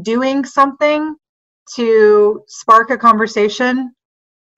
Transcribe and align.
doing 0.00 0.44
something 0.44 1.14
to 1.74 2.42
spark 2.46 2.90
a 2.90 2.96
conversation 2.96 3.94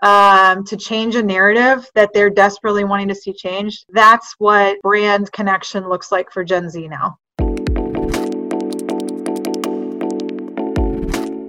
um, 0.02 0.64
to 0.64 0.76
change 0.76 1.16
a 1.16 1.22
narrative 1.22 1.88
that 1.94 2.10
they're 2.12 2.30
desperately 2.30 2.84
wanting 2.84 3.08
to 3.08 3.14
see 3.14 3.32
changed. 3.32 3.84
That's 3.88 4.34
what 4.38 4.80
brand 4.82 5.32
connection 5.32 5.88
looks 5.88 6.12
like 6.12 6.30
for 6.30 6.44
Gen 6.44 6.70
Z 6.70 6.86
now. 6.88 7.18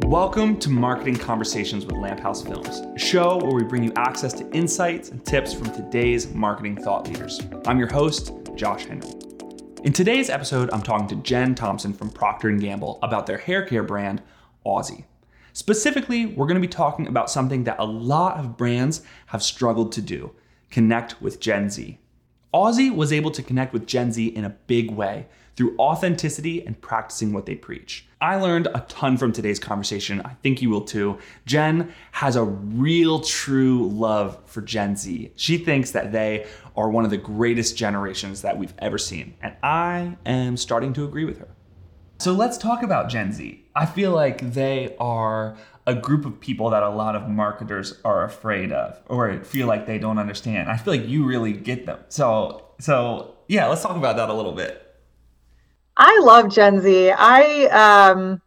Welcome 0.07 0.57
to 0.59 0.69
Marketing 0.69 1.15
Conversations 1.15 1.85
with 1.85 1.95
Lamphouse 1.95 2.47
Films, 2.47 2.79
a 2.79 2.97
show 2.97 3.37
where 3.37 3.53
we 3.53 3.63
bring 3.63 3.83
you 3.83 3.91
access 3.97 4.33
to 4.33 4.49
insights 4.51 5.09
and 5.09 5.23
tips 5.25 5.53
from 5.53 5.71
today's 5.71 6.33
marketing 6.33 6.77
thought 6.77 7.07
leaders. 7.07 7.41
I'm 7.67 7.77
your 7.77 7.91
host, 7.91 8.31
Josh 8.55 8.85
Henry. 8.85 9.24
In 9.85 9.93
today's 9.93 10.31
episode, 10.31 10.71
I'm 10.73 10.81
talking 10.81 11.07
to 11.09 11.15
Jen 11.17 11.53
Thompson 11.53 11.93
from 11.93 12.09
Procter 12.09 12.49
& 12.51 12.57
Gamble 12.57 12.97
about 13.03 13.27
their 13.27 13.37
hair 13.37 13.63
care 13.63 13.83
brand, 13.83 14.19
Aussie. 14.65 15.03
Specifically, 15.53 16.25
we're 16.25 16.47
going 16.47 16.59
to 16.59 16.67
be 16.67 16.67
talking 16.67 17.05
about 17.05 17.29
something 17.29 17.65
that 17.65 17.77
a 17.77 17.85
lot 17.85 18.39
of 18.39 18.57
brands 18.57 19.03
have 19.27 19.43
struggled 19.43 19.91
to 19.91 20.01
do 20.01 20.31
connect 20.71 21.21
with 21.21 21.39
Gen 21.39 21.69
Z. 21.69 21.99
Aussie 22.51 22.95
was 22.95 23.13
able 23.13 23.29
to 23.29 23.43
connect 23.43 23.73
with 23.73 23.85
Gen 23.85 24.11
Z 24.11 24.25
in 24.25 24.43
a 24.43 24.57
big 24.65 24.89
way 24.89 25.27
through 25.55 25.77
authenticity 25.77 26.65
and 26.65 26.81
practicing 26.81 27.31
what 27.31 27.45
they 27.45 27.53
preach. 27.53 28.07
I 28.25 28.37
learned 28.37 28.69
a 28.73 28.79
ton 28.87 29.17
from 29.17 29.33
today's 29.33 29.59
conversation. 29.59 30.19
I 30.21 30.33
think 30.41 30.59
you 30.59 30.71
will 30.71 30.81
too. 30.81 31.19
Jen 31.45 31.93
has 32.11 32.35
a 32.35 32.43
real, 32.43 33.19
true 33.19 33.87
love 33.89 34.39
for 34.47 34.63
Gen 34.63 34.95
Z. 34.95 35.31
She 35.35 35.59
thinks 35.59 35.91
that 35.91 36.11
they 36.11 36.47
are 36.75 36.89
one 36.89 37.05
of 37.05 37.11
the 37.11 37.17
greatest 37.17 37.77
generations 37.77 38.41
that 38.41 38.57
we've 38.57 38.73
ever 38.79 38.97
seen. 38.97 39.35
And 39.43 39.55
I 39.61 40.17
am 40.25 40.57
starting 40.57 40.91
to 40.93 41.05
agree 41.05 41.23
with 41.23 41.37
her. 41.37 41.49
So 42.17 42.33
let's 42.33 42.57
talk 42.57 42.81
about 42.81 43.09
Gen 43.09 43.31
Z. 43.31 43.63
I 43.75 43.85
feel 43.85 44.09
like 44.09 44.53
they 44.53 44.95
are 44.99 45.55
a 45.85 45.93
group 45.93 46.25
of 46.25 46.39
people 46.39 46.71
that 46.71 46.81
a 46.81 46.89
lot 46.89 47.15
of 47.15 47.29
marketers 47.29 47.93
are 48.03 48.23
afraid 48.23 48.71
of 48.71 48.99
or 49.05 49.43
feel 49.43 49.67
like 49.67 49.85
they 49.85 49.99
don't 49.99 50.17
understand. 50.17 50.71
I 50.71 50.77
feel 50.77 50.95
like 50.95 51.07
you 51.07 51.25
really 51.25 51.53
get 51.53 51.85
them. 51.85 51.99
So 52.09 52.69
so 52.79 53.35
yeah, 53.47 53.67
let's 53.67 53.83
talk 53.83 53.95
about 53.95 54.15
that 54.15 54.29
a 54.29 54.33
little 54.33 54.53
bit. 54.53 54.84
I 55.97 56.19
love 56.19 56.53
Gen 56.53 56.81
Z. 56.81 57.11
I 57.11 57.65
um 58.11 58.41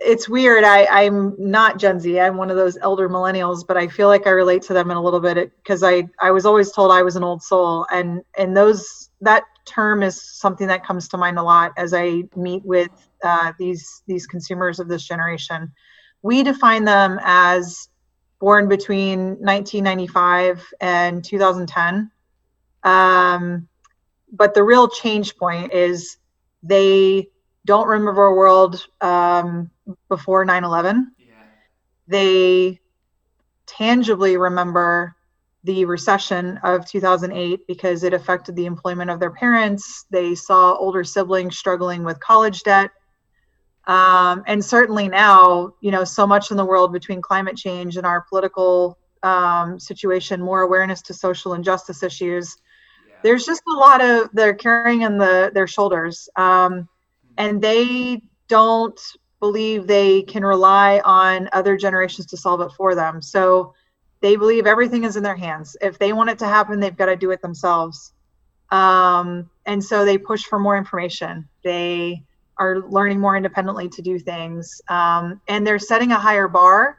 it's 0.00 0.28
weird. 0.28 0.64
I, 0.64 0.86
I'm 0.86 1.34
not 1.38 1.78
Gen 1.78 2.00
Z. 2.00 2.18
I'm 2.18 2.36
one 2.36 2.50
of 2.50 2.56
those 2.56 2.76
elder 2.78 3.08
millennials, 3.08 3.66
but 3.66 3.76
I 3.76 3.86
feel 3.86 4.08
like 4.08 4.26
I 4.26 4.30
relate 4.30 4.62
to 4.62 4.74
them 4.74 4.90
in 4.90 4.96
a 4.96 5.02
little 5.02 5.20
bit 5.20 5.52
because 5.56 5.82
I, 5.82 6.08
I 6.20 6.30
was 6.30 6.46
always 6.46 6.72
told 6.72 6.90
I 6.90 7.02
was 7.02 7.16
an 7.16 7.24
old 7.24 7.42
soul. 7.42 7.86
And, 7.92 8.22
and 8.36 8.56
those, 8.56 9.10
that 9.20 9.44
term 9.64 10.02
is 10.02 10.20
something 10.20 10.66
that 10.66 10.84
comes 10.84 11.08
to 11.08 11.16
mind 11.16 11.38
a 11.38 11.42
lot 11.42 11.72
as 11.76 11.94
I 11.94 12.24
meet 12.36 12.64
with 12.64 12.90
uh, 13.22 13.52
these, 13.58 14.02
these 14.06 14.26
consumers 14.26 14.80
of 14.80 14.88
this 14.88 15.04
generation. 15.04 15.72
We 16.22 16.42
define 16.42 16.84
them 16.84 17.20
as 17.22 17.88
born 18.40 18.68
between 18.68 19.36
1995 19.40 20.72
and 20.80 21.24
2010. 21.24 22.10
Um, 22.82 23.68
but 24.32 24.54
the 24.54 24.62
real 24.62 24.88
change 24.88 25.36
point 25.36 25.72
is 25.72 26.18
they 26.64 27.28
don't 27.66 27.86
remember 27.86 28.24
a 28.24 28.34
world 28.34 28.86
um, 29.00 29.70
before 30.08 30.44
9 30.44 30.64
11. 30.64 31.12
Yeah. 31.18 31.34
They 32.08 32.80
tangibly 33.66 34.36
remember 34.36 35.14
the 35.62 35.84
recession 35.84 36.58
of 36.62 36.86
2008 36.86 37.66
because 37.66 38.04
it 38.04 38.12
affected 38.12 38.56
the 38.56 38.66
employment 38.66 39.10
of 39.10 39.20
their 39.20 39.30
parents. 39.30 40.04
They 40.10 40.34
saw 40.34 40.74
older 40.74 41.04
siblings 41.04 41.56
struggling 41.56 42.04
with 42.04 42.20
college 42.20 42.62
debt. 42.62 42.90
Um, 43.86 44.42
and 44.46 44.62
certainly 44.64 45.08
now, 45.08 45.74
you 45.80 45.90
know, 45.90 46.04
so 46.04 46.26
much 46.26 46.50
in 46.50 46.56
the 46.56 46.64
world 46.64 46.92
between 46.92 47.22
climate 47.22 47.56
change 47.56 47.96
and 47.96 48.06
our 48.06 48.22
political 48.22 48.98
um, 49.22 49.78
situation, 49.78 50.40
more 50.40 50.62
awareness 50.62 51.00
to 51.02 51.14
social 51.14 51.54
injustice 51.54 52.02
issues. 52.02 52.56
There's 53.24 53.44
just 53.44 53.62
a 53.66 53.72
lot 53.72 54.04
of 54.04 54.28
they're 54.34 54.54
carrying 54.54 55.02
in 55.02 55.18
the 55.18 55.50
their 55.52 55.66
shoulders. 55.66 56.28
Um, 56.36 56.88
and 57.38 57.60
they 57.60 58.22
don't 58.48 59.00
believe 59.40 59.86
they 59.86 60.22
can 60.22 60.44
rely 60.44 61.00
on 61.04 61.48
other 61.52 61.76
generations 61.76 62.26
to 62.26 62.36
solve 62.36 62.60
it 62.60 62.70
for 62.76 62.94
them. 62.94 63.20
So 63.20 63.74
they 64.20 64.36
believe 64.36 64.66
everything 64.66 65.04
is 65.04 65.16
in 65.16 65.22
their 65.22 65.36
hands. 65.36 65.76
If 65.80 65.98
they 65.98 66.12
want 66.12 66.30
it 66.30 66.38
to 66.40 66.46
happen, 66.46 66.80
they've 66.80 66.96
got 66.96 67.06
to 67.06 67.16
do 67.16 67.30
it 67.30 67.42
themselves. 67.42 68.12
Um, 68.70 69.50
and 69.66 69.82
so 69.82 70.04
they 70.04 70.18
push 70.18 70.44
for 70.44 70.58
more 70.58 70.76
information. 70.76 71.48
They 71.62 72.22
are 72.58 72.80
learning 72.88 73.20
more 73.20 73.36
independently 73.36 73.88
to 73.88 74.02
do 74.02 74.18
things. 74.18 74.80
Um, 74.88 75.40
and 75.48 75.66
they're 75.66 75.78
setting 75.78 76.12
a 76.12 76.18
higher 76.18 76.48
bar 76.48 76.98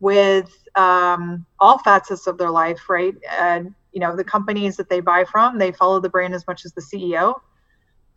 with 0.00 0.50
um, 0.74 1.46
all 1.60 1.78
facets 1.78 2.26
of 2.26 2.38
their 2.38 2.50
life, 2.50 2.88
right? 2.88 3.14
And, 3.38 3.74
you 3.96 4.00
know, 4.00 4.14
the 4.14 4.22
companies 4.22 4.76
that 4.76 4.90
they 4.90 5.00
buy 5.00 5.24
from, 5.24 5.56
they 5.56 5.72
follow 5.72 6.00
the 6.00 6.10
brand 6.10 6.34
as 6.34 6.46
much 6.46 6.66
as 6.66 6.72
the 6.74 6.82
CEO. 6.82 7.40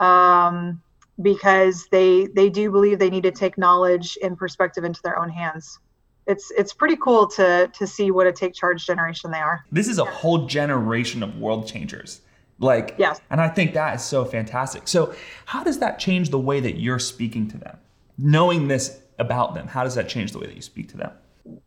Um, 0.01 0.81
because 1.21 1.87
they 1.87 2.27
they 2.27 2.49
do 2.49 2.69
believe 2.69 2.99
they 2.99 3.09
need 3.09 3.23
to 3.23 3.31
take 3.31 3.57
knowledge 3.57 4.17
and 4.21 4.37
perspective 4.37 4.83
into 4.83 5.01
their 5.03 5.17
own 5.17 5.29
hands. 5.29 5.79
It's 6.27 6.51
it's 6.51 6.73
pretty 6.73 6.97
cool 6.97 7.27
to 7.27 7.71
to 7.73 7.87
see 7.87 8.11
what 8.11 8.27
a 8.27 8.33
take 8.33 8.53
charge 8.53 8.85
generation 8.85 9.31
they 9.31 9.39
are. 9.39 9.63
This 9.71 9.87
is 9.87 9.99
a 9.99 10.05
whole 10.05 10.47
generation 10.47 11.23
of 11.23 11.37
world 11.37 11.65
changers. 11.65 12.21
Like 12.59 12.95
yes. 12.97 13.21
and 13.29 13.39
i 13.39 13.47
think 13.47 13.73
that 13.73 13.95
is 13.95 14.03
so 14.03 14.25
fantastic. 14.25 14.85
So 14.85 15.15
how 15.45 15.63
does 15.63 15.79
that 15.79 15.97
change 15.97 16.29
the 16.29 16.39
way 16.39 16.59
that 16.59 16.77
you're 16.77 16.99
speaking 16.99 17.47
to 17.51 17.57
them? 17.57 17.77
Knowing 18.17 18.67
this 18.67 18.99
about 19.17 19.55
them 19.55 19.67
how 19.67 19.85
does 19.85 19.95
that 19.95 20.09
change 20.09 20.33
the 20.33 20.39
way 20.39 20.47
that 20.47 20.55
you 20.57 20.61
speak 20.61 20.89
to 20.89 20.97
them? 20.97 21.11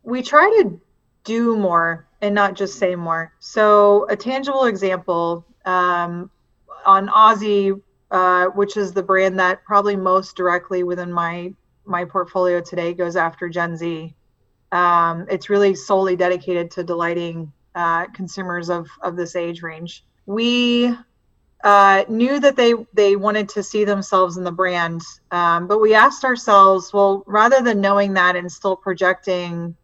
We 0.03 0.21
try 0.21 0.47
to 0.61 0.79
do 1.23 1.55
more 1.57 2.07
and 2.21 2.35
not 2.35 2.53
just 2.55 2.77
say 2.77 2.95
more 2.95 3.33
so 3.39 4.05
a 4.09 4.15
tangible 4.15 4.65
example 4.65 5.45
um, 5.65 6.29
on 6.85 7.07
aussie 7.07 7.79
uh, 8.13 8.45
which 8.49 8.77
is 8.77 8.93
the 8.93 9.01
brand 9.01 9.39
that 9.39 9.63
probably 9.65 9.95
most 9.95 10.35
directly 10.35 10.83
within 10.83 11.11
my 11.11 11.51
my 11.85 12.05
portfolio 12.05 12.61
today 12.61 12.93
goes 12.93 13.15
after 13.15 13.49
Gen 13.49 13.75
Z. 13.75 14.13
Um, 14.71 15.25
it's 15.29 15.49
really 15.49 15.75
solely 15.75 16.15
dedicated 16.15 16.71
to 16.71 16.83
delighting 16.83 17.51
uh, 17.75 18.05
consumers 18.07 18.69
of 18.69 18.87
of 19.01 19.15
this 19.15 19.35
age 19.35 19.63
range. 19.63 20.05
We 20.27 20.95
uh, 21.63 22.03
knew 22.07 22.39
that 22.39 22.55
they 22.55 22.75
they 22.93 23.15
wanted 23.15 23.49
to 23.49 23.63
see 23.63 23.83
themselves 23.83 24.37
in 24.37 24.43
the 24.43 24.51
brand, 24.51 25.01
um, 25.31 25.67
but 25.67 25.79
we 25.79 25.95
asked 25.95 26.23
ourselves, 26.23 26.93
well, 26.93 27.23
rather 27.25 27.61
than 27.61 27.81
knowing 27.81 28.13
that 28.13 28.35
and 28.35 28.51
still 28.51 28.75
projecting 28.75 29.75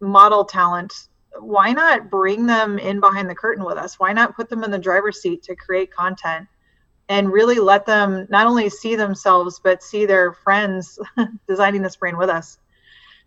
model 0.00 0.44
talent 0.44 0.92
why 1.40 1.72
not 1.72 2.10
bring 2.10 2.46
them 2.46 2.78
in 2.78 3.00
behind 3.00 3.28
the 3.28 3.34
curtain 3.34 3.64
with 3.64 3.76
us? 3.76 3.98
Why 3.98 4.12
not 4.12 4.36
put 4.36 4.48
them 4.48 4.64
in 4.64 4.70
the 4.70 4.78
driver's 4.78 5.20
seat 5.20 5.42
to 5.44 5.56
create 5.56 5.92
content 5.92 6.46
and 7.08 7.32
really 7.32 7.56
let 7.56 7.86
them 7.86 8.26
not 8.30 8.46
only 8.46 8.68
see 8.68 8.96
themselves 8.96 9.60
but 9.62 9.82
see 9.82 10.06
their 10.06 10.32
friends 10.32 10.98
designing 11.48 11.82
this 11.82 11.96
brand 11.96 12.18
with 12.18 12.30
us? 12.30 12.58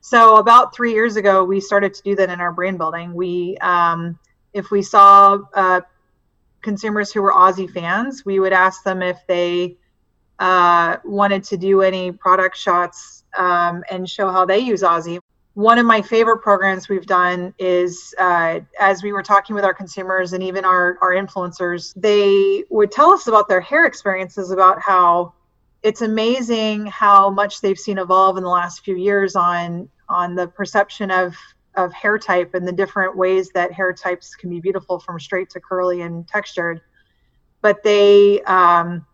So 0.02 0.38
about 0.38 0.74
three 0.74 0.94
years 0.94 1.16
ago 1.16 1.44
we 1.44 1.60
started 1.60 1.94
to 1.94 2.02
do 2.04 2.16
that 2.16 2.30
in 2.30 2.40
our 2.40 2.52
brand 2.52 2.78
building. 2.78 3.14
We 3.14 3.58
um, 3.58 4.18
if 4.54 4.72
we 4.72 4.82
saw 4.82 5.40
uh, 5.54 5.82
consumers 6.62 7.12
who 7.12 7.22
were 7.22 7.32
aussie 7.32 7.70
fans 7.70 8.26
we 8.26 8.40
would 8.40 8.52
ask 8.52 8.84
them 8.84 9.02
if 9.02 9.18
they 9.28 9.78
uh, 10.40 10.98
wanted 11.06 11.44
to 11.44 11.58
do 11.58 11.82
any 11.82 12.12
product 12.12 12.58
shots 12.58 13.24
um, 13.38 13.84
and 13.90 14.10
show 14.10 14.30
how 14.30 14.46
they 14.46 14.60
use 14.60 14.82
aussie 14.82 15.20
one 15.60 15.78
of 15.78 15.86
my 15.86 16.02
favorite 16.02 16.38
programs 16.38 16.88
we've 16.88 17.06
done 17.06 17.54
is 17.60 18.16
uh, 18.18 18.62
as 18.80 19.04
we 19.04 19.12
were 19.12 19.22
talking 19.22 19.54
with 19.54 19.66
our 19.66 19.74
consumers 19.74 20.32
and 20.32 20.42
even 20.42 20.64
our, 20.64 20.98
our 21.02 21.12
influencers, 21.12 21.94
they 21.98 22.64
would 22.70 22.94
tell 22.94 23.12
us 23.12 23.28
about 23.28 23.50
their 23.50 23.60
hair 23.60 23.86
experiences, 23.86 24.52
about 24.52 24.82
how 24.82 25.34
it's 25.84 26.02
amazing 26.02 26.86
how 26.86 27.30
much 27.30 27.60
they've 27.60 27.78
seen 27.78 27.98
evolve 27.98 28.38
in 28.38 28.44
the 28.44 28.50
last 28.50 28.86
few 28.86 28.96
years 28.96 29.36
on 29.36 29.90
on 30.08 30.34
the 30.34 30.48
perception 30.48 31.12
of 31.12 31.36
of 31.76 31.92
hair 31.92 32.18
type 32.18 32.54
and 32.54 32.66
the 32.66 32.72
different 32.72 33.18
ways 33.18 33.50
that 33.50 33.74
hair 33.74 33.92
types 33.92 34.36
can 34.36 34.50
be 34.50 34.62
beautiful 34.62 34.98
from 34.98 35.20
straight 35.20 35.50
to 35.50 35.60
curly 35.60 36.04
and 36.04 36.26
textured. 36.26 36.80
But 37.62 37.84
they, 37.84 38.42
um, 38.44 39.06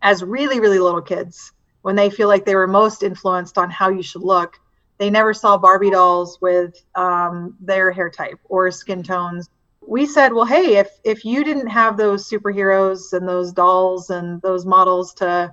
as 0.00 0.24
really, 0.24 0.58
really 0.58 0.78
little 0.78 1.02
kids, 1.02 1.52
when 1.82 1.96
they 1.96 2.08
feel 2.08 2.28
like 2.28 2.46
they 2.46 2.54
were 2.54 2.66
most 2.66 3.02
influenced 3.02 3.58
on 3.58 3.68
how 3.68 3.90
you 3.90 4.02
should 4.02 4.22
look, 4.22 4.58
they 4.98 5.10
never 5.10 5.34
saw 5.34 5.56
Barbie 5.56 5.90
dolls 5.90 6.38
with 6.40 6.74
um, 6.94 7.56
their 7.60 7.90
hair 7.90 8.10
type 8.10 8.38
or 8.44 8.70
skin 8.70 9.02
tones. 9.02 9.48
We 9.86 10.06
said, 10.06 10.32
well, 10.32 10.44
hey, 10.44 10.76
if 10.76 10.90
if 11.04 11.24
you 11.24 11.44
didn't 11.44 11.66
have 11.66 11.96
those 11.96 12.28
superheroes 12.28 13.12
and 13.12 13.28
those 13.28 13.52
dolls 13.52 14.10
and 14.10 14.40
those 14.42 14.64
models 14.64 15.12
to 15.14 15.52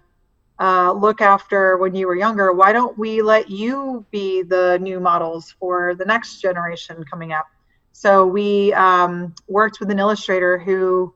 uh, 0.59 0.91
look 0.91 1.21
after 1.21 1.77
when 1.77 1.95
you 1.95 2.05
were 2.05 2.15
younger, 2.15 2.53
why 2.53 2.73
don't 2.73 2.97
we 2.97 3.21
let 3.21 3.49
you 3.49 4.05
be 4.11 4.43
the 4.43 4.77
new 4.81 4.99
models 4.99 5.55
for 5.59 5.95
the 5.95 6.05
next 6.05 6.41
generation 6.41 7.03
coming 7.09 7.31
up? 7.31 7.47
So 7.91 8.25
we 8.25 8.71
um, 8.73 9.33
worked 9.47 9.79
with 9.79 9.89
an 9.89 9.99
illustrator 9.99 10.57
who 10.57 11.13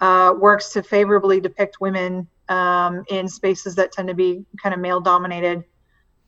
uh, 0.00 0.34
works 0.38 0.72
to 0.72 0.82
favorably 0.82 1.40
depict 1.40 1.80
women 1.80 2.28
um, 2.48 3.04
in 3.08 3.28
spaces 3.28 3.74
that 3.76 3.92
tend 3.92 4.08
to 4.08 4.14
be 4.14 4.44
kind 4.62 4.74
of 4.74 4.80
male 4.80 5.00
dominated 5.00 5.64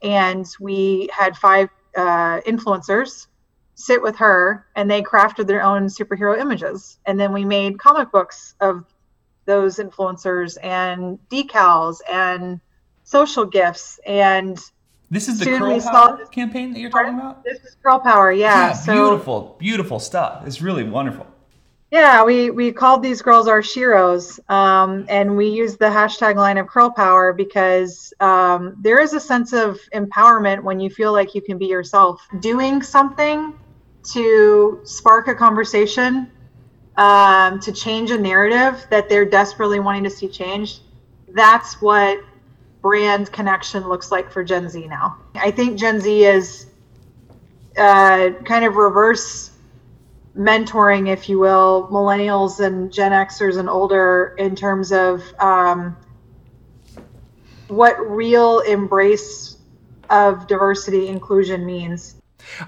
and 0.02 0.46
we 0.60 1.08
had 1.12 1.36
five 1.36 1.68
uh, 1.96 2.40
influencers 2.40 3.26
sit 3.74 4.02
with 4.02 4.16
her 4.16 4.66
and 4.76 4.90
they 4.90 5.02
crafted 5.02 5.46
their 5.46 5.62
own 5.62 5.86
superhero 5.86 6.38
images. 6.38 6.98
And 7.06 7.18
then 7.18 7.32
we 7.32 7.44
made 7.44 7.78
comic 7.78 8.12
books 8.12 8.54
of 8.60 8.84
those 9.44 9.76
influencers 9.78 10.56
and 10.62 11.18
decals 11.30 11.96
and 12.10 12.60
social 13.04 13.44
gifts 13.44 13.98
and 14.06 14.58
this 15.10 15.28
is 15.28 15.38
the 15.38 15.44
soon 15.44 15.58
curl 15.58 15.74
we 15.74 15.80
power 15.80 16.18
saw- 16.18 16.26
campaign 16.26 16.72
that 16.72 16.78
you're 16.78 16.90
talking 16.90 17.18
about? 17.18 17.44
This 17.44 17.58
is 17.64 17.74
girl 17.82 17.98
power 17.98 18.32
yeah, 18.32 18.72
so 18.72 18.92
beautiful 18.94 19.56
beautiful 19.58 19.98
stuff. 19.98 20.46
It's 20.46 20.62
really 20.62 20.84
wonderful 20.84 21.26
yeah 21.92 22.24
we 22.24 22.50
we 22.50 22.72
called 22.72 23.02
these 23.02 23.20
girls 23.20 23.46
our 23.46 23.60
sheroes 23.60 24.40
um, 24.50 25.04
and 25.08 25.36
we 25.36 25.46
used 25.46 25.78
the 25.78 25.84
hashtag 25.84 26.36
line 26.36 26.56
of 26.56 26.66
curl 26.66 26.90
power 26.90 27.32
because 27.32 28.12
um, 28.18 28.74
there 28.80 28.98
is 28.98 29.12
a 29.12 29.20
sense 29.20 29.52
of 29.52 29.78
empowerment 29.94 30.62
when 30.62 30.80
you 30.80 30.88
feel 30.88 31.12
like 31.12 31.34
you 31.34 31.42
can 31.42 31.58
be 31.58 31.66
yourself. 31.66 32.26
Doing 32.40 32.82
something 32.82 33.54
to 34.12 34.80
spark 34.84 35.28
a 35.28 35.34
conversation 35.34 36.32
um, 36.96 37.60
to 37.60 37.70
change 37.70 38.10
a 38.10 38.18
narrative 38.18 38.84
that 38.90 39.08
they're 39.08 39.24
desperately 39.24 39.78
wanting 39.78 40.02
to 40.04 40.10
see 40.10 40.28
changed 40.28 40.80
that's 41.34 41.80
what 41.80 42.18
brand 42.80 43.30
connection 43.32 43.88
looks 43.88 44.10
like 44.10 44.30
for 44.30 44.42
gen 44.42 44.68
z 44.68 44.86
now. 44.86 45.18
I 45.34 45.50
think 45.50 45.78
gen 45.78 46.00
z 46.00 46.24
is 46.24 46.66
uh, 47.76 48.30
kind 48.44 48.64
of 48.64 48.76
reverse 48.76 49.51
mentoring, 50.36 51.08
if 51.08 51.28
you 51.28 51.38
will, 51.38 51.88
millennials 51.90 52.60
and 52.60 52.92
Gen 52.92 53.12
Xers 53.12 53.56
and 53.56 53.68
older 53.68 54.34
in 54.38 54.56
terms 54.56 54.92
of 54.92 55.22
um, 55.38 55.96
what 57.68 57.94
real 58.10 58.60
embrace 58.60 59.56
of 60.10 60.46
diversity 60.46 61.08
inclusion 61.08 61.64
means. 61.66 62.16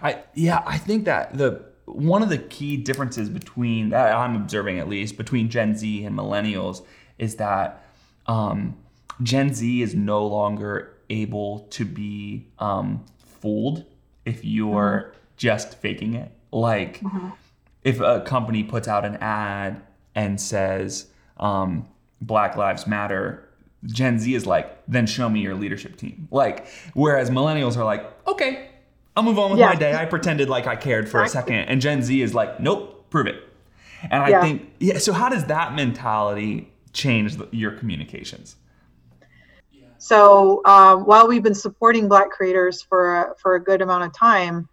I 0.02 0.22
yeah, 0.34 0.62
I 0.66 0.78
think 0.78 1.04
that 1.04 1.36
the 1.36 1.64
one 1.86 2.22
of 2.22 2.28
the 2.28 2.38
key 2.38 2.76
differences 2.76 3.28
between 3.28 3.90
that 3.90 4.14
I'm 4.14 4.36
observing 4.36 4.78
at 4.78 4.88
least 4.88 5.16
between 5.16 5.50
Gen 5.50 5.76
Z 5.76 6.04
and 6.04 6.16
millennials 6.16 6.82
is 7.18 7.36
that 7.36 7.84
um, 8.26 8.76
Gen 9.22 9.52
Z 9.52 9.82
is 9.82 9.94
no 9.94 10.26
longer 10.26 10.94
able 11.10 11.60
to 11.70 11.84
be 11.84 12.46
um, 12.58 13.04
fooled 13.18 13.84
if 14.24 14.44
you're 14.44 15.12
just 15.36 15.76
faking 15.78 16.14
it. 16.14 16.32
Like 16.50 17.02
if 17.84 18.00
a 18.00 18.22
company 18.22 18.64
puts 18.64 18.88
out 18.88 19.04
an 19.04 19.16
ad 19.16 19.82
and 20.14 20.40
says 20.40 21.06
um, 21.38 21.86
Black 22.20 22.56
Lives 22.56 22.86
Matter, 22.86 23.48
Gen 23.84 24.18
Z 24.18 24.34
is 24.34 24.46
like, 24.46 24.82
then 24.88 25.06
show 25.06 25.28
me 25.28 25.40
your 25.40 25.54
leadership 25.54 25.96
team. 25.96 26.26
Like, 26.30 26.66
whereas 26.94 27.30
millennials 27.30 27.76
are 27.76 27.84
like, 27.84 28.10
okay, 28.26 28.70
I'll 29.16 29.22
move 29.22 29.38
on 29.38 29.50
with 29.50 29.60
Yeah. 29.60 29.68
my 29.68 29.74
day. 29.74 29.94
I 29.94 30.06
pretended 30.06 30.48
like 30.48 30.66
I 30.66 30.74
cared 30.76 31.08
for 31.08 31.22
a 31.22 31.28
second. 31.28 31.54
And 31.54 31.80
Gen 31.80 32.02
Z 32.02 32.20
is 32.20 32.34
like, 32.34 32.58
nope, 32.60 33.10
prove 33.10 33.26
it. 33.26 33.42
And 34.10 34.22
I 34.22 34.30
Yeah. 34.30 34.40
think, 34.40 34.70
yeah, 34.80 34.98
so 34.98 35.12
how 35.12 35.28
does 35.28 35.44
that 35.46 35.74
mentality 35.74 36.72
change 36.92 37.36
the, 37.36 37.48
your 37.52 37.72
communications? 37.72 38.56
So 39.98 40.60
um, 40.66 41.04
while 41.06 41.28
we've 41.28 41.42
been 41.42 41.54
supporting 41.54 42.08
Black 42.08 42.30
creators 42.30 42.82
for 42.82 43.16
a, 43.16 43.34
for 43.40 43.54
a 43.54 43.62
good 43.62 43.80
amount 43.80 44.04
of 44.04 44.12
time, 44.12 44.68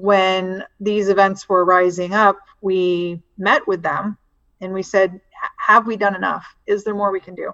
when 0.00 0.64
these 0.80 1.08
events 1.08 1.48
were 1.48 1.64
rising 1.64 2.14
up, 2.14 2.36
we 2.60 3.22
met 3.38 3.66
with 3.66 3.82
them 3.82 4.16
and 4.60 4.72
we 4.72 4.82
said, 4.82 5.20
"Have 5.56 5.86
we 5.86 5.96
done 5.96 6.14
enough? 6.14 6.46
Is 6.66 6.84
there 6.84 6.94
more 6.94 7.10
we 7.10 7.20
can 7.20 7.34
do?" 7.34 7.52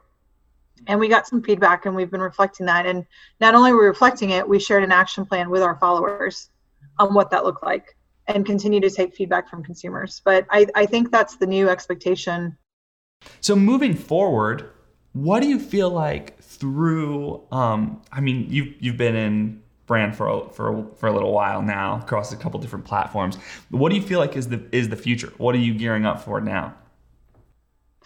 And 0.87 1.01
we 1.01 1.09
got 1.09 1.27
some 1.27 1.43
feedback, 1.43 1.87
and 1.87 1.97
we've 1.97 2.11
been 2.11 2.21
reflecting 2.21 2.67
that. 2.67 2.87
And 2.87 3.07
not 3.41 3.55
only 3.55 3.73
were 3.73 3.81
we 3.81 3.87
reflecting 3.87 4.31
it, 4.31 4.49
we 4.49 4.59
shared 4.59 4.85
an 4.85 4.93
action 4.93 5.25
plan 5.25 5.51
with 5.51 5.63
our 5.63 5.77
followers 5.77 6.51
on 6.99 7.15
what 7.15 7.31
that 7.31 7.45
looked 7.45 7.65
like, 7.65 7.97
and 8.27 8.45
continue 8.45 8.81
to 8.81 8.91
take 8.91 9.15
feedback 9.15 9.49
from 9.49 9.65
consumers. 9.65 10.21
But 10.25 10.47
I, 10.51 10.67
I 10.75 10.87
think 10.87 11.11
that's 11.11 11.37
the 11.37 11.47
new 11.47 11.69
expectation 11.69 12.57
So 13.41 13.57
moving 13.57 13.95
forward, 13.95 14.71
what 15.13 15.41
do 15.41 15.49
you 15.49 15.59
feel 15.59 15.91
like 15.91 16.39
through? 16.41 17.43
Um, 17.51 18.03
I 18.13 18.21
mean, 18.21 18.47
you've 18.49 18.75
you've 18.81 18.97
been 18.97 19.17
in 19.17 19.63
brand 19.87 20.17
for 20.17 20.29
a, 20.29 20.51
for 20.51 20.73
a, 20.73 20.87
for 20.97 21.07
a 21.07 21.13
little 21.13 21.33
while 21.33 21.63
now 21.63 22.01
across 22.03 22.33
a 22.33 22.37
couple 22.37 22.61
different 22.61 22.85
platforms. 22.85 23.37
What 23.71 23.91
do 23.91 23.97
you 23.97 24.03
feel 24.03 24.19
like 24.19 24.37
is 24.37 24.49
the 24.49 24.63
is 24.73 24.89
the 24.89 24.97
future? 24.97 25.33
What 25.39 25.55
are 25.55 25.59
you 25.59 25.75
gearing 25.75 26.05
up 26.05 26.21
for 26.23 26.41
now? 26.41 26.75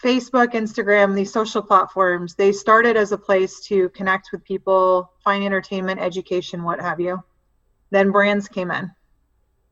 Facebook, 0.01 0.53
Instagram, 0.53 1.15
these 1.15 1.31
social 1.31 1.61
platforms, 1.61 2.33
they 2.33 2.51
started 2.51 2.97
as 2.97 3.11
a 3.11 3.17
place 3.17 3.59
to 3.59 3.89
connect 3.89 4.29
with 4.31 4.43
people, 4.43 5.11
find 5.23 5.43
entertainment, 5.43 5.99
education, 5.99 6.63
what 6.63 6.81
have 6.81 6.99
you. 6.99 7.21
Then 7.91 8.11
brands 8.11 8.47
came 8.47 8.71
in. 8.71 8.91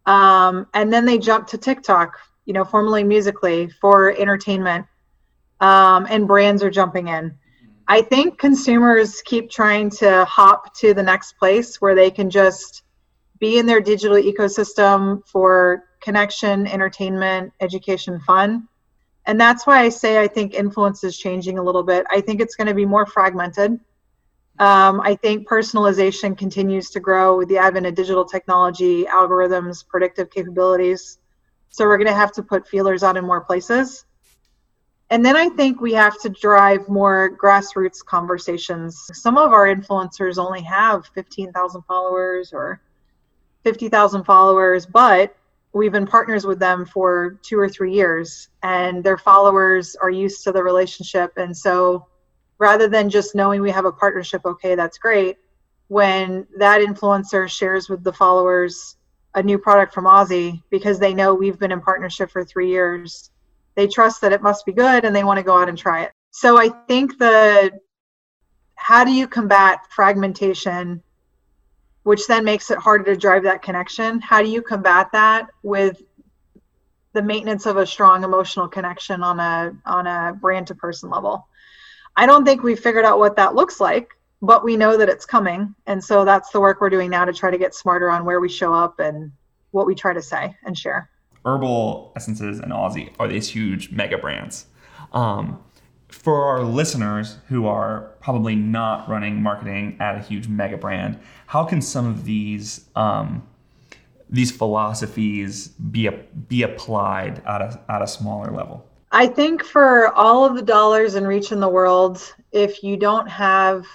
Um, 0.05 0.67
and 0.75 0.93
then 0.93 1.05
they 1.05 1.17
jumped 1.17 1.49
to 1.49 1.57
TikTok, 1.57 2.19
you 2.45 2.53
know, 2.53 2.63
formerly 2.63 3.03
Musical.ly 3.03 3.69
for 3.81 4.11
entertainment. 4.11 4.85
Um, 5.61 6.05
and 6.09 6.27
brands 6.27 6.61
are 6.61 6.69
jumping 6.69 7.07
in. 7.07 7.35
I 7.89 8.01
think 8.01 8.37
consumers 8.37 9.21
keep 9.23 9.49
trying 9.49 9.89
to 9.91 10.23
hop 10.23 10.73
to 10.75 10.93
the 10.93 11.03
next 11.03 11.33
place 11.33 11.81
where 11.81 11.95
they 11.95 12.09
can 12.09 12.29
just 12.29 12.83
be 13.39 13.57
in 13.57 13.65
their 13.65 13.81
digital 13.81 14.17
ecosystem 14.17 15.27
for 15.27 15.83
connection, 15.99 16.67
entertainment, 16.67 17.51
education, 17.59 18.21
fun 18.21 18.69
and 19.29 19.39
that's 19.39 19.67
why 19.67 19.79
I 19.79 19.89
say 19.89 20.19
I 20.19 20.27
think 20.27 20.55
influence 20.55 21.03
is 21.03 21.15
changing 21.15 21.59
a 21.59 21.63
little 21.63 21.83
bit. 21.83 22.03
I 22.09 22.19
think 22.19 22.41
it's 22.41 22.55
going 22.55 22.65
to 22.65 22.73
be 22.73 22.83
more 22.83 23.05
fragmented. 23.05 23.73
Um, 24.57 25.01
I 25.01 25.13
think 25.21 25.47
personalization 25.47 26.35
continues 26.35 26.89
to 26.89 26.99
grow 26.99 27.37
with 27.37 27.47
the 27.47 27.59
advent 27.59 27.85
of 27.85 27.93
digital 27.93 28.25
technology, 28.25 29.03
algorithms, 29.03 29.87
predictive 29.87 30.31
capabilities. 30.31 31.19
So 31.69 31.85
we're 31.85 31.97
going 31.97 32.07
to 32.07 32.13
have 32.15 32.31
to 32.33 32.43
put 32.43 32.67
feelers 32.67 33.03
out 33.03 33.17
in 33.17 33.23
more 33.23 33.41
places. 33.41 34.03
And 35.11 35.25
then 35.25 35.35
I 35.35 35.49
think 35.49 35.81
we 35.81 35.93
have 35.93 36.19
to 36.21 36.29
drive 36.29 36.87
more 36.87 37.35
grassroots 37.35 38.05
conversations. 38.05 39.09
Some 39.13 39.37
of 39.37 39.53
our 39.53 39.65
influencers 39.65 40.37
only 40.37 40.61
have 40.61 41.07
15,000 41.15 41.81
followers 41.83 42.53
or 42.53 42.79
50,000 43.63 44.23
followers, 44.23 44.85
but 44.85 45.35
we've 45.73 45.91
been 45.91 46.07
partners 46.07 46.45
with 46.45 46.59
them 46.59 46.85
for 46.85 47.39
two 47.41 47.59
or 47.59 47.69
three 47.69 47.93
years 47.93 48.49
and 48.63 49.03
their 49.03 49.17
followers 49.17 49.95
are 49.95 50.09
used 50.09 50.43
to 50.43 50.51
the 50.51 50.63
relationship 50.63 51.31
and 51.37 51.55
so 51.55 52.07
rather 52.57 52.87
than 52.87 53.09
just 53.09 53.35
knowing 53.35 53.61
we 53.61 53.69
have 53.69 53.85
a 53.85 53.91
partnership 53.91 54.41
okay 54.45 54.73
that's 54.73 54.97
great 54.97 55.37
when 55.87 56.47
that 56.57 56.81
influencer 56.81 57.47
shares 57.47 57.87
with 57.87 58.03
the 58.03 58.11
followers 58.13 58.95
a 59.35 59.43
new 59.43 59.59
product 59.59 59.93
from 59.93 60.05
Aussie 60.05 60.61
because 60.71 60.97
they 60.97 61.13
know 61.13 61.35
we've 61.35 61.59
been 61.59 61.71
in 61.71 61.81
partnership 61.81 62.31
for 62.31 62.43
three 62.43 62.69
years 62.69 63.29
they 63.79 63.87
trust 63.87 64.21
that 64.21 64.33
it 64.33 64.41
must 64.41 64.65
be 64.65 64.73
good 64.73 65.05
and 65.05 65.15
they 65.15 65.23
want 65.23 65.37
to 65.37 65.43
go 65.43 65.57
out 65.57 65.69
and 65.69 65.77
try 65.77 66.03
it 66.03 66.11
so 66.31 66.57
i 66.57 66.67
think 66.87 67.17
the 67.17 67.71
how 68.75 69.03
do 69.03 69.11
you 69.11 69.27
combat 69.27 69.79
fragmentation 69.89 71.01
which 72.03 72.25
then 72.27 72.43
makes 72.43 72.71
it 72.71 72.77
harder 72.79 73.03
to 73.03 73.15
drive 73.15 73.43
that 73.43 73.61
connection. 73.61 74.19
How 74.19 74.41
do 74.41 74.49
you 74.49 74.61
combat 74.61 75.11
that 75.11 75.47
with 75.63 76.01
the 77.13 77.21
maintenance 77.21 77.65
of 77.65 77.77
a 77.77 77.85
strong 77.85 78.23
emotional 78.23 78.67
connection 78.67 79.21
on 79.21 79.39
a 79.39 79.75
on 79.85 80.07
a 80.07 80.33
brand 80.33 80.65
to 80.67 80.75
person 80.75 81.09
level? 81.09 81.47
I 82.15 82.25
don't 82.25 82.45
think 82.45 82.63
we've 82.63 82.79
figured 82.79 83.05
out 83.05 83.19
what 83.19 83.35
that 83.35 83.55
looks 83.55 83.79
like, 83.79 84.09
but 84.41 84.63
we 84.63 84.75
know 84.75 84.97
that 84.97 85.09
it's 85.09 85.25
coming. 85.25 85.75
And 85.85 86.03
so 86.03 86.25
that's 86.25 86.49
the 86.49 86.59
work 86.59 86.81
we're 86.81 86.89
doing 86.89 87.09
now 87.09 87.25
to 87.25 87.33
try 87.33 87.51
to 87.51 87.57
get 87.57 87.75
smarter 87.75 88.09
on 88.09 88.25
where 88.25 88.39
we 88.39 88.49
show 88.49 88.73
up 88.73 88.99
and 88.99 89.31
what 89.69 89.85
we 89.85 89.93
try 89.93 90.13
to 90.13 90.21
say 90.21 90.55
and 90.65 90.75
share. 90.75 91.09
Herbal 91.49 92.13
Essences 92.15 92.59
and 92.59 92.71
Aussie 92.71 93.11
are 93.19 93.27
these 93.27 93.49
huge 93.49 93.91
mega 93.91 94.17
brands. 94.17 94.67
Um, 95.13 95.63
for 96.09 96.43
our 96.43 96.63
listeners 96.63 97.37
who 97.47 97.65
are 97.65 98.11
probably 98.21 98.55
not 98.55 99.09
running 99.09 99.41
marketing 99.41 99.97
at 99.99 100.15
a 100.15 100.19
huge 100.19 100.47
mega 100.47 100.77
brand, 100.77 101.19
how 101.47 101.63
can 101.63 101.81
some 101.81 102.05
of 102.05 102.25
these 102.25 102.85
um, 102.95 103.43
these 104.29 104.51
philosophies 104.51 105.69
be 105.69 106.07
be 106.47 106.61
applied 106.61 107.41
at 107.47 107.61
a 107.61 107.79
at 107.89 108.01
a 108.03 108.07
smaller 108.07 108.51
level? 108.51 108.85
I 109.11 109.25
think 109.25 109.63
for 109.63 110.13
all 110.13 110.45
of 110.45 110.55
the 110.55 110.61
dollars 110.61 111.15
and 111.15 111.27
reach 111.27 111.51
in 111.51 111.59
the 111.59 111.69
world, 111.69 112.35
if 112.51 112.83
you 112.83 112.95
don't 112.95 113.27
have 113.27 113.87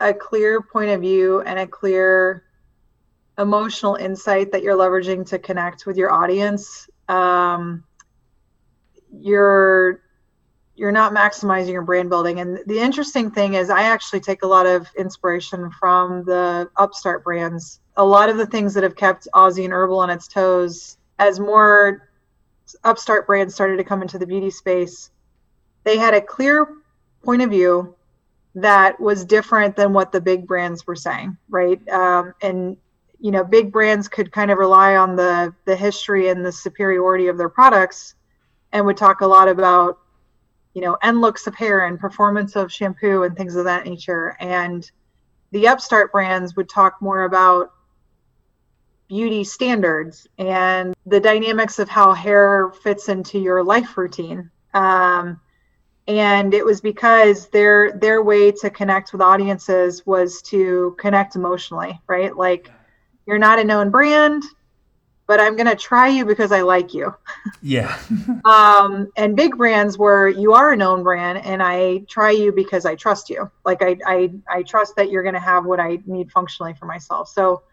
a 0.00 0.12
clear 0.12 0.60
point 0.60 0.90
of 0.90 1.00
view 1.00 1.40
and 1.42 1.58
a 1.60 1.66
clear 1.68 2.47
emotional 3.38 3.94
insight 3.94 4.52
that 4.52 4.62
you're 4.62 4.76
leveraging 4.76 5.26
to 5.26 5.38
connect 5.38 5.86
with 5.86 5.96
your 5.96 6.12
audience, 6.12 6.88
um, 7.08 7.84
you're 9.12 10.02
you're 10.76 10.92
not 10.92 11.12
maximizing 11.12 11.72
your 11.72 11.82
brand 11.82 12.08
building. 12.08 12.38
And 12.38 12.60
the 12.66 12.78
interesting 12.78 13.32
thing 13.32 13.54
is, 13.54 13.68
I 13.68 13.82
actually 13.82 14.20
take 14.20 14.42
a 14.42 14.46
lot 14.46 14.64
of 14.64 14.86
inspiration 14.96 15.70
from 15.72 16.24
the 16.24 16.70
upstart 16.76 17.24
brands. 17.24 17.80
A 17.96 18.04
lot 18.04 18.28
of 18.28 18.36
the 18.36 18.46
things 18.46 18.74
that 18.74 18.84
have 18.84 18.94
kept 18.94 19.26
Aussie 19.34 19.64
and 19.64 19.72
Herbal 19.72 19.98
on 19.98 20.08
its 20.08 20.28
toes, 20.28 20.98
as 21.18 21.40
more 21.40 22.08
upstart 22.84 23.26
brands 23.26 23.56
started 23.56 23.76
to 23.78 23.82
come 23.82 24.02
into 24.02 24.18
the 24.18 24.26
beauty 24.26 24.50
space, 24.50 25.10
they 25.82 25.96
had 25.96 26.14
a 26.14 26.20
clear 26.20 26.68
point 27.24 27.42
of 27.42 27.50
view, 27.50 27.96
that 28.54 28.98
was 29.00 29.24
different 29.24 29.76
than 29.76 29.92
what 29.92 30.12
the 30.12 30.20
big 30.20 30.46
brands 30.46 30.86
were 30.86 30.96
saying, 30.96 31.36
right? 31.48 31.86
Um, 31.88 32.34
and 32.42 32.76
you 33.20 33.30
know, 33.30 33.44
big 33.44 33.72
brands 33.72 34.08
could 34.08 34.30
kind 34.32 34.50
of 34.50 34.58
rely 34.58 34.96
on 34.96 35.16
the 35.16 35.54
the 35.64 35.76
history 35.76 36.28
and 36.28 36.44
the 36.44 36.52
superiority 36.52 37.28
of 37.28 37.36
their 37.38 37.48
products, 37.48 38.14
and 38.72 38.84
would 38.86 38.96
talk 38.96 39.20
a 39.20 39.26
lot 39.26 39.48
about, 39.48 39.98
you 40.74 40.82
know, 40.82 40.96
end 41.02 41.20
looks 41.20 41.46
of 41.46 41.54
hair 41.54 41.86
and 41.86 41.98
performance 41.98 42.56
of 42.56 42.72
shampoo 42.72 43.24
and 43.24 43.36
things 43.36 43.56
of 43.56 43.64
that 43.64 43.86
nature. 43.86 44.36
And 44.40 44.90
the 45.50 45.66
upstart 45.66 46.12
brands 46.12 46.56
would 46.56 46.68
talk 46.68 47.00
more 47.00 47.24
about 47.24 47.72
beauty 49.08 49.42
standards 49.42 50.26
and 50.36 50.94
the 51.06 51.18
dynamics 51.18 51.78
of 51.78 51.88
how 51.88 52.12
hair 52.12 52.70
fits 52.82 53.08
into 53.08 53.38
your 53.38 53.64
life 53.64 53.96
routine. 53.96 54.50
Um, 54.74 55.40
and 56.06 56.54
it 56.54 56.64
was 56.64 56.80
because 56.80 57.48
their 57.48 57.92
their 57.92 58.22
way 58.22 58.52
to 58.52 58.70
connect 58.70 59.12
with 59.12 59.20
audiences 59.20 60.06
was 60.06 60.40
to 60.42 60.94
connect 60.98 61.36
emotionally, 61.36 62.00
right? 62.06 62.34
Like 62.36 62.70
you're 63.28 63.38
not 63.38 63.58
a 63.58 63.64
known 63.64 63.90
brand, 63.90 64.42
but 65.26 65.38
I'm 65.38 65.54
going 65.54 65.66
to 65.66 65.76
try 65.76 66.08
you 66.08 66.24
because 66.24 66.50
I 66.50 66.62
like 66.62 66.94
you. 66.94 67.14
Yeah. 67.60 68.00
um, 68.46 69.12
and 69.18 69.36
big 69.36 69.54
brands 69.58 69.98
where 69.98 70.28
you 70.28 70.54
are 70.54 70.72
a 70.72 70.76
known 70.76 71.02
brand 71.02 71.44
and 71.44 71.62
I 71.62 71.98
try 72.08 72.30
you 72.30 72.52
because 72.52 72.86
I 72.86 72.94
trust 72.94 73.28
you. 73.28 73.50
Like 73.66 73.82
I, 73.82 73.98
I, 74.06 74.30
I 74.50 74.62
trust 74.62 74.96
that 74.96 75.10
you're 75.10 75.22
going 75.22 75.34
to 75.34 75.40
have 75.40 75.66
what 75.66 75.78
I 75.78 75.98
need 76.06 76.32
functionally 76.32 76.72
for 76.72 76.86
myself. 76.86 77.28
So 77.28 77.64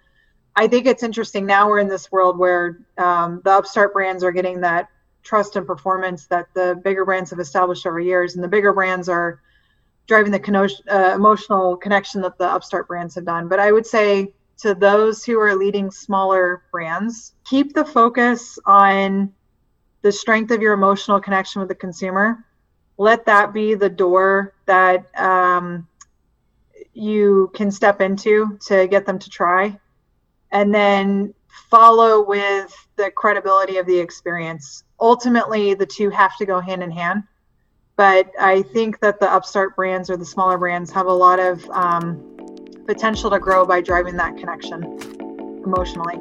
I 0.58 0.68
think 0.68 0.88
it's 0.88 1.04
interesting. 1.04 1.46
Now 1.46 1.70
we're 1.70 1.80
in 1.80 1.88
this 1.88 2.12
world 2.12 2.38
where 2.38 2.82
um, 2.98 3.42
the 3.46 3.52
upstart 3.52 3.94
brands 3.94 4.26
are 4.26 4.34
getting 4.34 4.60
that 4.60 4.90
trust 5.24 5.56
and 5.56 5.66
performance 5.66 6.26
that 6.28 6.48
the 6.54 6.82
bigger 6.84 7.06
brands 7.06 7.30
have 7.30 7.40
established 7.40 7.86
over 7.88 8.00
years, 8.00 8.36
and 8.36 8.44
the 8.44 8.48
bigger 8.48 8.74
brands 8.74 9.10
are 9.10 9.42
driving 10.08 10.32
the 10.32 10.80
uh, 10.92 11.16
emotional 11.16 11.76
connection 11.78 12.22
that 12.22 12.38
the 12.38 12.46
upstart 12.46 12.88
brands 12.88 13.16
have 13.16 13.26
done. 13.26 13.48
But 13.48 13.60
I 13.60 13.72
would 13.72 13.86
say 13.86 14.34
to 14.58 14.74
those 14.74 15.24
who 15.24 15.40
are 15.40 15.56
leading 15.56 15.92
smaller 15.92 16.64
brands, 16.72 17.34
keep 17.44 17.74
the 17.74 17.86
focus 17.86 18.58
on 18.66 19.34
the 20.02 20.12
strength 20.12 20.52
of 20.52 20.62
your 20.62 20.74
emotional 20.74 21.20
connection 21.20 21.60
with 21.60 21.70
the 21.70 21.76
consumer. 21.76 22.46
Let 22.98 23.26
that 23.26 23.54
be 23.54 23.74
the 23.74 23.90
door 23.90 24.54
that 24.66 25.06
um, 25.20 25.88
you 26.94 27.52
can 27.54 27.72
step 27.72 28.02
into 28.02 28.58
to 28.68 28.88
get 28.88 29.06
them 29.06 29.20
to 29.20 29.30
try 29.30 29.78
and 30.52 30.74
then 30.74 31.34
follow 31.70 32.24
with 32.24 32.74
the 32.96 33.12
credibility 33.12 33.78
of 33.78 33.86
the 33.86 33.98
experience. 33.98 34.84
Ultimately, 35.00 35.74
the 35.74 35.86
two 35.86 36.10
have 36.10 36.38
to 36.38 36.46
go 36.46 36.60
hand 36.60 36.84
in 36.84 36.92
hand. 36.92 37.24
But 37.98 38.32
I 38.40 38.62
think 38.62 39.00
that 39.00 39.20
the 39.20 39.32
upstart 39.32 39.76
brands 39.76 40.10
or 40.10 40.18
the 40.18 40.26
smaller 40.26 40.58
brands 40.58 40.92
have 40.92 41.08
a 41.08 41.14
lot 41.14 41.40
of 41.40 41.70
um, 41.70 42.35
potential 42.86 43.30
to 43.32 43.40
grow 43.40 43.66
by 43.66 43.82
driving 43.82 44.16
that 44.18 44.38
connection 44.38 44.84
emotionally. 45.64 46.20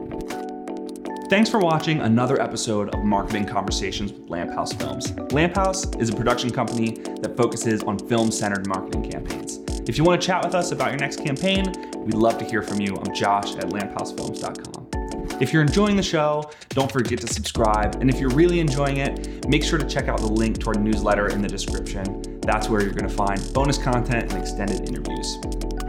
Thanks 1.29 1.49
for 1.49 1.59
watching 1.59 2.01
another 2.01 2.41
episode 2.41 2.95
of 2.95 3.03
Marketing 3.03 3.47
Conversations 3.47 4.13
with 4.13 4.29
Lamp 4.29 4.53
House 4.53 4.73
Films. 4.73 5.13
Lamp 5.33 5.55
House 5.55 5.87
is 5.97 6.11
a 6.11 6.15
production 6.15 6.51
company 6.51 6.93
that 7.23 7.37
focuses 7.37 7.83
on 7.83 7.99
film 7.99 8.31
centered 8.31 8.67
marketing 8.67 9.11
campaigns. 9.11 9.61
If 9.89 9.99
you 9.99 10.05
want 10.05 10.21
to 10.21 10.27
chat 10.27 10.45
with 10.45 10.55
us 10.55 10.71
about 10.71 10.91
your 10.91 10.99
next 10.99 11.25
campaign, 11.25 11.73
we'd 11.97 12.15
love 12.15 12.39
to 12.39 12.45
hear 12.45 12.63
from 12.63 12.81
you. 12.81 12.97
I'm 12.97 13.15
Josh 13.15 13.55
at 13.57 13.65
lamphousefilms.com. 13.65 15.41
If 15.41 15.53
you're 15.53 15.63
enjoying 15.63 15.97
the 15.97 16.03
show, 16.03 16.51
don't 16.71 16.93
forget 16.93 17.21
to 17.21 17.27
subscribe. 17.27 17.97
And 17.97 18.09
if 18.09 18.21
you're 18.21 18.31
really 18.31 18.61
enjoying 18.61 18.99
it, 18.99 19.49
make 19.49 19.65
sure 19.65 19.79
to 19.79 19.87
check 19.87 20.09
out 20.09 20.19
the 20.19 20.27
link 20.27 20.59
to 20.61 20.69
our 20.69 20.75
newsletter 20.75 21.29
in 21.29 21.43
the 21.43 21.49
description. 21.49 22.39
That's 22.43 22.69
where 22.69 22.83
you're 22.83 22.93
going 22.93 23.09
to 23.09 23.15
find 23.15 23.53
bonus 23.53 23.79
content 23.79 24.33
and 24.33 24.41
extended 24.41 24.89
interviews. 24.89 25.39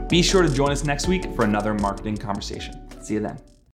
Be 0.07 0.21
sure 0.21 0.43
to 0.43 0.50
join 0.50 0.71
us 0.71 0.83
next 0.83 1.07
week 1.07 1.35
for 1.35 1.45
another 1.45 1.74
marketing 1.74 2.17
conversation. 2.17 2.79
See 3.01 3.15
you 3.15 3.21
then. 3.21 3.54